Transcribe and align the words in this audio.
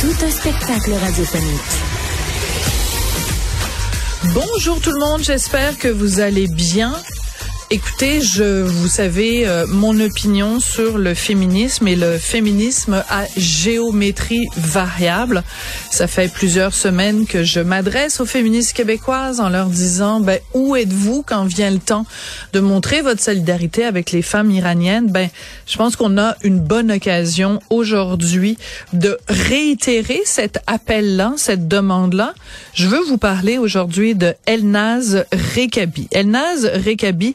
Tout 0.00 0.24
un 0.24 0.30
spectacle 0.30 0.92
radiophonique. 0.92 1.60
Bonjour 4.32 4.80
tout 4.80 4.92
le 4.92 5.00
monde, 5.00 5.24
j'espère 5.24 5.76
que 5.76 5.88
vous 5.88 6.20
allez 6.20 6.46
bien. 6.46 6.94
Écoutez, 7.70 8.22
je, 8.22 8.62
vous 8.62 8.88
savez, 8.88 9.46
euh, 9.46 9.66
mon 9.68 10.00
opinion 10.00 10.58
sur 10.58 10.96
le 10.96 11.12
féminisme 11.12 11.86
et 11.86 11.96
le 11.96 12.16
féminisme 12.16 13.04
à 13.10 13.26
géométrie 13.36 14.46
variable. 14.56 15.42
Ça 15.90 16.06
fait 16.06 16.32
plusieurs 16.32 16.72
semaines 16.72 17.26
que 17.26 17.44
je 17.44 17.60
m'adresse 17.60 18.20
aux 18.20 18.24
féministes 18.24 18.74
québécoises 18.74 19.38
en 19.38 19.50
leur 19.50 19.66
disant, 19.66 20.20
ben, 20.20 20.40
où 20.54 20.76
êtes-vous 20.76 21.22
quand 21.22 21.44
vient 21.44 21.70
le 21.70 21.78
temps 21.78 22.06
de 22.54 22.60
montrer 22.60 23.02
votre 23.02 23.20
solidarité 23.20 23.84
avec 23.84 24.12
les 24.12 24.22
femmes 24.22 24.50
iraniennes? 24.50 25.08
Ben, 25.08 25.28
je 25.66 25.76
pense 25.76 25.94
qu'on 25.94 26.16
a 26.16 26.36
une 26.42 26.60
bonne 26.60 26.90
occasion 26.90 27.60
aujourd'hui 27.68 28.56
de 28.94 29.18
réitérer 29.28 30.22
cet 30.24 30.60
appel-là, 30.66 31.34
cette 31.36 31.68
demande-là. 31.68 32.32
Je 32.72 32.86
veux 32.86 33.02
vous 33.02 33.18
parler 33.18 33.58
aujourd'hui 33.58 34.14
de 34.14 34.32
Elnaz 34.46 35.26
Rekabi. 35.54 36.08
Elnaz 36.12 36.64
Rekabi, 36.64 37.34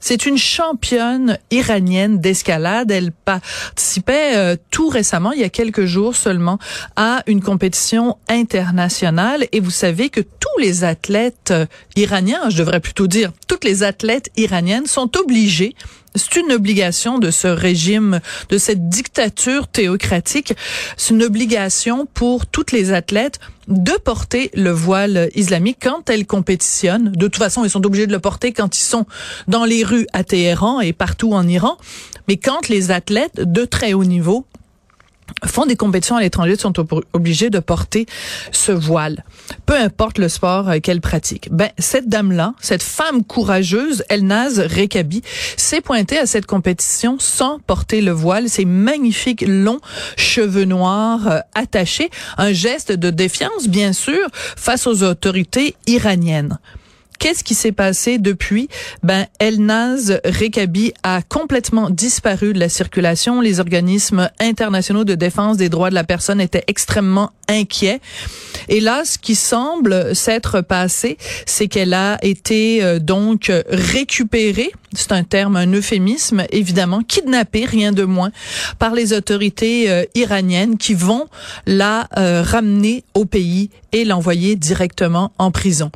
c'est 0.00 0.26
une 0.26 0.38
championne 0.38 1.38
iranienne 1.50 2.20
d'escalade. 2.20 2.90
Elle 2.90 3.12
participait 3.12 4.34
euh, 4.34 4.56
tout 4.70 4.88
récemment, 4.88 5.32
il 5.32 5.40
y 5.40 5.44
a 5.44 5.48
quelques 5.48 5.84
jours 5.84 6.16
seulement, 6.16 6.58
à 6.96 7.22
une 7.26 7.42
compétition 7.42 8.16
internationale. 8.28 9.46
Et 9.52 9.60
vous 9.60 9.70
savez 9.70 10.08
que 10.08 10.20
tous 10.20 10.58
les 10.60 10.84
athlètes 10.84 11.50
euh, 11.50 11.66
iraniens, 11.96 12.50
je 12.50 12.58
devrais 12.58 12.80
plutôt 12.80 13.06
dire, 13.06 13.30
toutes 13.46 13.64
les 13.64 13.82
athlètes 13.82 14.30
iraniennes 14.36 14.86
sont 14.86 15.16
obligées 15.16 15.74
c'est 16.14 16.36
une 16.36 16.52
obligation 16.52 17.18
de 17.18 17.30
ce 17.30 17.46
régime, 17.46 18.20
de 18.48 18.58
cette 18.58 18.88
dictature 18.88 19.68
théocratique. 19.68 20.54
C'est 20.96 21.14
une 21.14 21.22
obligation 21.22 22.06
pour 22.12 22.46
toutes 22.46 22.72
les 22.72 22.92
athlètes 22.92 23.38
de 23.68 23.92
porter 23.92 24.50
le 24.54 24.70
voile 24.70 25.28
islamique 25.36 25.78
quand 25.80 26.10
elles 26.10 26.26
compétitionnent. 26.26 27.12
De 27.12 27.28
toute 27.28 27.36
façon, 27.36 27.64
ils 27.64 27.70
sont 27.70 27.86
obligés 27.86 28.08
de 28.08 28.12
le 28.12 28.18
porter 28.18 28.52
quand 28.52 28.76
ils 28.76 28.82
sont 28.82 29.06
dans 29.46 29.64
les 29.64 29.84
à 30.12 30.24
Téhéran 30.24 30.80
et 30.80 30.92
partout 30.92 31.32
en 31.32 31.46
Iran. 31.46 31.76
Mais 32.28 32.36
quand 32.36 32.68
les 32.68 32.90
athlètes 32.90 33.40
de 33.40 33.64
très 33.64 33.92
haut 33.92 34.04
niveau 34.04 34.46
font 35.46 35.66
des 35.66 35.76
compétitions 35.76 36.16
à 36.16 36.20
l'étranger 36.20 36.56
sont 36.56 36.72
obligés 37.12 37.50
de 37.50 37.58
porter 37.58 38.06
ce 38.52 38.72
voile, 38.72 39.24
peu 39.66 39.74
importe 39.74 40.18
le 40.18 40.28
sport 40.28 40.68
euh, 40.68 40.78
qu'elle 40.80 41.00
pratique. 41.00 41.48
Ben 41.50 41.70
cette 41.78 42.08
dame-là, 42.08 42.54
cette 42.60 42.82
femme 42.82 43.24
courageuse, 43.24 44.04
Elnaz 44.08 44.60
Rekabi, 44.60 45.22
s'est 45.56 45.80
pointée 45.80 46.18
à 46.18 46.26
cette 46.26 46.46
compétition 46.46 47.16
sans 47.18 47.58
porter 47.60 48.00
le 48.00 48.12
voile, 48.12 48.48
ses 48.48 48.64
magnifiques 48.64 49.44
longs 49.46 49.80
cheveux 50.16 50.64
noirs 50.64 51.28
euh, 51.28 51.38
attachés, 51.54 52.10
un 52.36 52.52
geste 52.52 52.92
de 52.92 53.10
défiance 53.10 53.68
bien 53.68 53.92
sûr 53.92 54.26
face 54.32 54.86
aux 54.86 55.02
autorités 55.02 55.74
iraniennes. 55.86 56.58
Qu'est-ce 57.20 57.44
qui 57.44 57.54
s'est 57.54 57.70
passé 57.70 58.16
depuis? 58.16 58.70
Ben, 59.02 59.26
Elnaz 59.40 60.20
Rekabi 60.24 60.94
a 61.02 61.20
complètement 61.20 61.90
disparu 61.90 62.54
de 62.54 62.58
la 62.58 62.70
circulation. 62.70 63.42
Les 63.42 63.60
organismes 63.60 64.30
internationaux 64.40 65.04
de 65.04 65.14
défense 65.14 65.58
des 65.58 65.68
droits 65.68 65.90
de 65.90 65.94
la 65.94 66.02
personne 66.02 66.40
étaient 66.40 66.64
extrêmement 66.66 67.30
inquiets. 67.46 68.00
Et 68.70 68.80
là, 68.80 69.04
ce 69.04 69.18
qui 69.18 69.34
semble 69.34 70.16
s'être 70.16 70.62
passé, 70.62 71.18
c'est 71.44 71.68
qu'elle 71.68 71.92
a 71.92 72.16
été 72.22 72.82
euh, 72.82 72.98
donc 72.98 73.52
récupérée, 73.68 74.72
c'est 74.94 75.12
un 75.12 75.24
terme, 75.24 75.56
un 75.56 75.72
euphémisme, 75.72 76.44
évidemment, 76.50 77.02
kidnappée, 77.02 77.64
rien 77.64 77.92
de 77.92 78.04
moins, 78.04 78.30
par 78.78 78.94
les 78.94 79.12
autorités 79.12 79.90
euh, 79.90 80.04
iraniennes 80.14 80.78
qui 80.78 80.94
vont 80.94 81.28
la 81.66 82.08
euh, 82.18 82.42
ramener 82.42 83.04
au 83.14 83.24
pays 83.24 83.70
et 83.92 84.04
l'envoyer 84.04 84.56
directement 84.56 85.32
en 85.38 85.50
prison. 85.50 85.90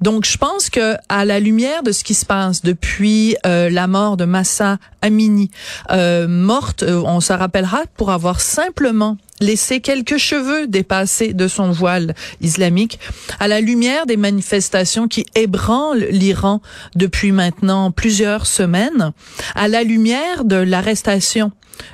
Donc, 0.00 0.26
je 0.26 0.36
pense 0.36 0.68
que 0.68 0.96
à 1.08 1.24
la 1.24 1.40
lumière 1.40 1.82
de 1.82 1.92
ce 1.92 2.04
qui 2.04 2.14
se 2.14 2.26
passe 2.26 2.62
depuis 2.62 3.36
euh, 3.46 3.70
la 3.70 3.86
mort 3.86 4.16
de 4.16 4.24
Massa 4.24 4.78
Amini, 5.00 5.50
euh, 5.90 6.28
morte, 6.28 6.82
on 6.82 7.20
se 7.20 7.32
rappellera 7.32 7.82
pour 7.96 8.10
avoir 8.10 8.40
simplement 8.40 9.16
laissé 9.40 9.80
quelques 9.80 10.16
cheveux 10.16 10.66
dépasser 10.66 11.32
de 11.32 11.48
son 11.48 11.70
voile 11.70 12.14
islamique, 12.40 12.98
à 13.38 13.48
la 13.48 13.60
lumière 13.60 14.06
des 14.06 14.16
manifestations 14.16 15.08
qui 15.08 15.26
ébranlent 15.34 16.06
l'Iran 16.10 16.60
depuis 16.94 17.32
maintenant 17.32 17.90
plusieurs 17.90 18.46
semaines, 18.46 19.12
à 19.54 19.68
la 19.68 19.82
lumière 19.82 20.44
de 20.44 20.56
l'arrestation 20.56 21.52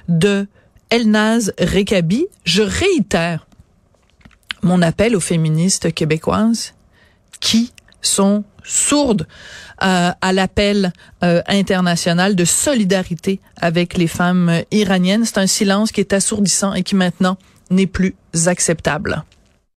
de 0.08 0.46
Elnaz 0.90 1.52
Rekabi, 1.58 2.26
je 2.44 2.62
réitère 2.62 3.46
mon 4.62 4.82
appel 4.82 5.16
aux 5.16 5.20
féministes 5.20 5.92
québécoises 5.92 6.74
qui 7.40 7.72
sont 8.02 8.44
sourdes 8.64 9.26
euh, 9.82 10.10
à 10.20 10.32
l'appel 10.32 10.92
euh, 11.24 11.42
international 11.48 12.36
de 12.36 12.44
solidarité 12.44 13.40
avec 13.56 13.96
les 13.96 14.06
femmes 14.06 14.62
iraniennes. 14.70 15.24
C'est 15.24 15.38
un 15.38 15.46
silence 15.46 15.92
qui 15.92 16.00
est 16.00 16.12
assourdissant 16.12 16.74
et 16.74 16.82
qui 16.82 16.94
maintenant 16.94 17.36
n'est 17.70 17.86
plus 17.86 18.14
acceptable. 18.46 19.24